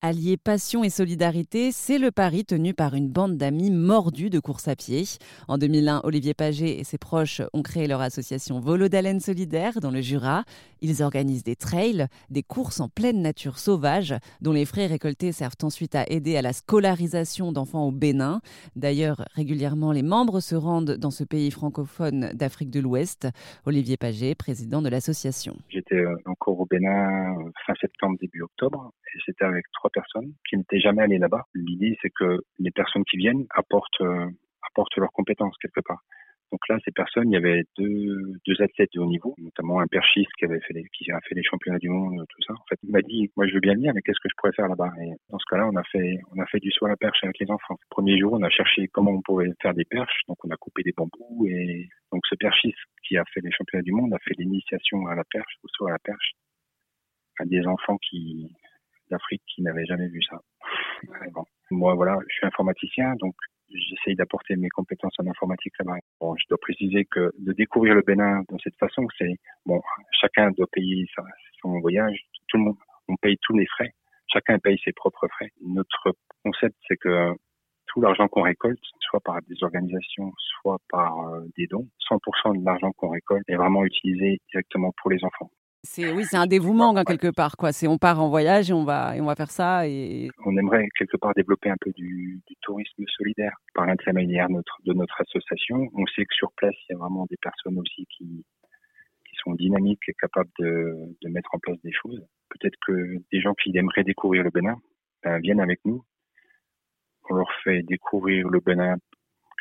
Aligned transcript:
Allier 0.00 0.36
passion 0.36 0.84
et 0.84 0.90
solidarité, 0.90 1.72
c'est 1.72 1.98
le 1.98 2.12
pari 2.12 2.44
tenu 2.44 2.72
par 2.72 2.94
une 2.94 3.08
bande 3.08 3.36
d'amis 3.36 3.72
mordus 3.72 4.30
de 4.30 4.38
course 4.38 4.68
à 4.68 4.76
pied. 4.76 5.02
En 5.48 5.58
2001, 5.58 6.02
Olivier 6.04 6.34
Paget 6.34 6.78
et 6.78 6.84
ses 6.84 6.98
proches 6.98 7.42
ont 7.52 7.62
créé 7.64 7.88
leur 7.88 8.00
association 8.00 8.60
Volodalen 8.60 9.18
Solidaire 9.18 9.80
dans 9.80 9.90
le 9.90 10.00
Jura. 10.00 10.44
Ils 10.82 11.02
organisent 11.02 11.42
des 11.42 11.56
trails, 11.56 12.06
des 12.30 12.44
courses 12.44 12.78
en 12.78 12.88
pleine 12.88 13.22
nature 13.22 13.58
sauvage, 13.58 14.14
dont 14.40 14.52
les 14.52 14.66
frais 14.66 14.86
récoltés 14.86 15.32
servent 15.32 15.56
ensuite 15.64 15.96
à 15.96 16.04
aider 16.08 16.36
à 16.36 16.42
la 16.42 16.52
scolarisation 16.52 17.50
d'enfants 17.50 17.88
au 17.88 17.90
Bénin. 17.90 18.40
D'ailleurs, 18.76 19.24
régulièrement, 19.34 19.90
les 19.90 20.04
membres 20.04 20.38
se 20.38 20.54
rendent 20.54 20.92
dans 20.92 21.10
ce 21.10 21.24
pays 21.24 21.50
francophone 21.50 22.30
d'Afrique 22.34 22.70
de 22.70 22.78
l'Ouest. 22.78 23.26
Olivier 23.66 23.96
Paget, 23.96 24.36
président 24.36 24.80
de 24.80 24.90
l'association. 24.90 25.56
J'étais 25.68 26.04
encore 26.24 26.60
au 26.60 26.66
Bénin 26.66 27.34
euh, 27.36 27.50
fin 27.66 27.74
septembre, 27.80 28.16
début 28.20 28.42
octobre, 28.42 28.92
et 29.12 29.18
c'était 29.26 29.44
avec 29.44 29.64
trois 29.72 29.87
personnes 29.90 30.32
qui 30.48 30.56
n'étaient 30.56 30.80
jamais 30.80 31.02
allées 31.02 31.18
là-bas. 31.18 31.44
L'idée, 31.54 31.96
c'est 32.02 32.10
que 32.10 32.40
les 32.58 32.70
personnes 32.70 33.04
qui 33.04 33.16
viennent 33.16 33.46
apportent, 33.50 34.00
euh, 34.00 34.26
apportent 34.62 34.96
leurs 34.96 35.12
compétences 35.12 35.56
quelque 35.58 35.80
part. 35.80 36.02
Donc 36.50 36.60
là, 36.68 36.78
ces 36.84 36.92
personnes, 36.92 37.30
il 37.30 37.34
y 37.34 37.36
avait 37.36 37.64
deux, 37.76 38.40
athlètes 38.60 38.90
de 38.94 39.00
haut 39.00 39.06
niveau, 39.06 39.34
notamment 39.38 39.80
un 39.80 39.86
perchiste 39.86 40.30
qui 40.38 40.46
avait 40.46 40.60
fait 40.60 40.82
qui 40.94 41.10
a 41.12 41.20
fait 41.20 41.34
les 41.34 41.42
championnats 41.42 41.78
du 41.78 41.90
monde, 41.90 42.24
tout 42.28 42.42
ça. 42.46 42.54
En 42.54 42.64
fait, 42.68 42.78
il 42.82 42.90
m'a 42.90 43.02
dit, 43.02 43.30
moi, 43.36 43.46
je 43.46 43.52
veux 43.52 43.60
bien 43.60 43.74
venir, 43.74 43.92
mais 43.94 44.00
qu'est-ce 44.00 44.20
que 44.20 44.30
je 44.30 44.34
pourrais 44.36 44.52
faire 44.52 44.68
là-bas? 44.68 44.90
Et 45.02 45.10
dans 45.28 45.38
ce 45.38 45.44
cas-là, 45.50 45.68
on 45.68 45.76
a 45.76 45.82
fait, 45.84 46.18
on 46.34 46.40
a 46.40 46.46
fait 46.46 46.58
du 46.58 46.70
saut 46.70 46.86
à 46.86 46.88
la 46.88 46.96
perche 46.96 47.22
avec 47.22 47.38
les 47.38 47.50
enfants. 47.50 47.76
Le 47.78 47.90
premier 47.90 48.18
jour, 48.18 48.32
on 48.32 48.42
a 48.42 48.48
cherché 48.48 48.88
comment 48.88 49.10
on 49.10 49.20
pouvait 49.20 49.50
faire 49.60 49.74
des 49.74 49.84
perches, 49.84 50.22
donc 50.26 50.42
on 50.42 50.50
a 50.50 50.56
coupé 50.56 50.82
des 50.82 50.92
bambous 50.96 51.46
et 51.46 51.86
donc 52.12 52.26
ce 52.26 52.34
perchiste 52.34 52.78
qui 53.06 53.18
a 53.18 53.24
fait 53.26 53.40
les 53.42 53.52
championnats 53.52 53.82
du 53.82 53.92
monde 53.92 54.14
a 54.14 54.18
fait 54.20 54.34
l'initiation 54.38 55.06
à 55.06 55.14
la 55.14 55.24
perche, 55.30 55.54
au 55.62 55.68
saut 55.68 55.86
à 55.86 55.90
la 55.90 55.98
perche, 55.98 56.32
à 57.38 57.44
des 57.44 57.66
enfants 57.66 57.98
qui 57.98 58.50
d'Afrique 59.10 59.42
qui 59.46 59.62
n'avaient 59.62 59.86
jamais 59.86 60.08
vu 60.08 60.22
ça. 60.22 60.40
Moi, 61.70 61.94
voilà, 61.94 62.18
je 62.28 62.34
suis 62.34 62.46
informaticien, 62.46 63.14
donc 63.20 63.34
j'essaye 63.70 64.16
d'apporter 64.16 64.56
mes 64.56 64.68
compétences 64.68 65.14
en 65.18 65.26
informatique 65.26 65.74
là-bas. 65.78 65.98
Bon, 66.20 66.34
je 66.36 66.44
dois 66.48 66.58
préciser 66.60 67.04
que 67.04 67.32
de 67.38 67.52
découvrir 67.52 67.94
le 67.94 68.02
Bénin 68.02 68.40
de 68.50 68.58
cette 68.62 68.76
façon, 68.76 69.06
c'est 69.18 69.36
bon, 69.66 69.80
chacun 70.20 70.50
doit 70.52 70.66
payer 70.72 71.06
son 71.60 71.78
voyage, 71.80 72.18
tout 72.48 72.56
le 72.56 72.64
monde, 72.64 72.76
on 73.08 73.16
paye 73.16 73.36
tous 73.42 73.56
les 73.56 73.66
frais, 73.66 73.92
chacun 74.32 74.58
paye 74.58 74.78
ses 74.84 74.92
propres 74.92 75.28
frais. 75.28 75.50
Notre 75.62 76.14
concept, 76.44 76.76
c'est 76.86 76.96
que 76.96 77.34
tout 77.86 78.00
l'argent 78.00 78.28
qu'on 78.28 78.42
récolte, 78.42 78.80
soit 79.00 79.20
par 79.20 79.40
des 79.48 79.62
organisations, 79.62 80.32
soit 80.36 80.78
par 80.90 81.18
euh, 81.28 81.40
des 81.56 81.66
dons, 81.66 81.88
100% 82.10 82.60
de 82.60 82.64
l'argent 82.64 82.92
qu'on 82.92 83.08
récolte 83.08 83.44
est 83.48 83.56
vraiment 83.56 83.84
utilisé 83.84 84.40
directement 84.50 84.92
pour 85.00 85.10
les 85.10 85.24
enfants. 85.24 85.50
C'est 85.90 86.12
oui, 86.12 86.24
c'est 86.26 86.36
un 86.36 86.46
dévouement 86.46 86.92
quelque 87.02 87.30
part 87.30 87.56
quoi. 87.56 87.72
C'est 87.72 87.88
on 87.88 87.96
part 87.96 88.20
en 88.20 88.28
voyage 88.28 88.68
et 88.68 88.74
on 88.74 88.84
va 88.84 89.14
on 89.18 89.24
va 89.24 89.34
faire 89.34 89.50
ça 89.50 89.88
et 89.88 90.28
on 90.44 90.54
aimerait 90.58 90.86
quelque 90.98 91.16
part 91.16 91.32
développer 91.34 91.70
un 91.70 91.78
peu 91.80 91.90
du, 91.92 92.42
du 92.46 92.56
tourisme 92.60 93.04
solidaire 93.16 93.56
par 93.74 93.86
l'intermédiaire 93.86 94.50
notre, 94.50 94.76
de 94.84 94.92
notre 94.92 95.18
association. 95.18 95.88
On 95.94 96.06
sait 96.08 96.26
que 96.26 96.34
sur 96.34 96.52
place 96.52 96.74
il 96.90 96.92
y 96.92 96.94
a 96.94 96.98
vraiment 96.98 97.24
des 97.30 97.38
personnes 97.40 97.78
aussi 97.78 98.04
qui 98.14 98.44
qui 99.24 99.36
sont 99.42 99.54
dynamiques 99.54 100.06
et 100.08 100.12
capables 100.12 100.50
de, 100.58 100.94
de 101.22 101.28
mettre 101.30 101.54
en 101.54 101.58
place 101.58 101.80
des 101.82 101.92
choses. 101.92 102.22
Peut-être 102.50 102.76
que 102.86 103.16
des 103.32 103.40
gens 103.40 103.54
qui 103.54 103.74
aimeraient 103.74 104.04
découvrir 104.04 104.44
le 104.44 104.50
Bénin 104.50 104.76
ben, 105.24 105.40
viennent 105.40 105.60
avec 105.60 105.80
nous. 105.86 106.04
On 107.30 107.34
leur 107.34 107.50
fait 107.64 107.82
découvrir 107.82 108.46
le 108.50 108.60
Bénin, 108.60 108.96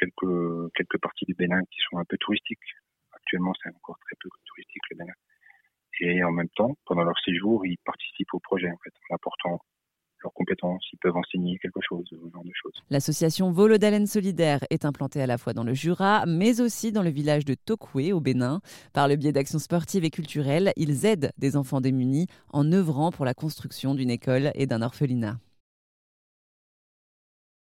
quelques 0.00 0.74
quelques 0.74 0.98
parties 1.00 1.24
du 1.24 1.34
Bénin 1.34 1.60
qui 1.70 1.78
sont 1.88 1.98
un 1.98 2.04
peu 2.04 2.16
touristiques. 2.18 2.74
Actuellement, 3.12 3.52
c'est 3.62 3.68
encore 3.68 3.98
très 4.00 4.16
peu 4.20 4.28
touristique 4.44 4.82
le 4.90 4.96
Bénin 4.96 5.14
et 6.00 6.22
en 6.22 6.32
même 6.32 6.48
temps, 6.50 6.75
pendant 6.86 7.04
leur 7.04 7.18
séjour, 7.24 7.66
ils 7.66 7.78
participent 7.84 8.32
au 8.34 8.40
projet 8.40 8.70
en 8.70 9.14
apportant 9.14 9.60
leurs 10.22 10.32
compétences, 10.32 10.82
ils 10.92 10.98
peuvent 10.98 11.16
enseigner 11.16 11.58
quelque 11.58 11.80
chose, 11.86 12.04
ce 12.08 12.16
genre 12.16 12.44
de 12.44 12.52
choses. 12.54 12.72
L'association 12.90 13.52
Volodalen 13.52 14.06
Solidaire 14.06 14.60
est 14.70 14.84
implantée 14.84 15.20
à 15.20 15.26
la 15.26 15.38
fois 15.38 15.52
dans 15.52 15.64
le 15.64 15.74
Jura, 15.74 16.24
mais 16.26 16.60
aussi 16.60 16.90
dans 16.92 17.02
le 17.02 17.10
village 17.10 17.44
de 17.44 17.54
Tokwe, 17.54 18.12
au 18.12 18.20
Bénin. 18.20 18.60
Par 18.92 19.08
le 19.08 19.16
biais 19.16 19.32
d'actions 19.32 19.58
sportives 19.58 20.04
et 20.04 20.10
culturelles, 20.10 20.72
ils 20.76 21.04
aident 21.04 21.32
des 21.38 21.56
enfants 21.56 21.80
démunis 21.80 22.26
en 22.50 22.72
œuvrant 22.72 23.10
pour 23.10 23.24
la 23.24 23.34
construction 23.34 23.94
d'une 23.94 24.10
école 24.10 24.50
et 24.54 24.66
d'un 24.66 24.82
orphelinat. 24.82 25.38